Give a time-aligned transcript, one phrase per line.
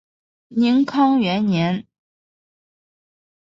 [0.47, 1.85] 宁康元年。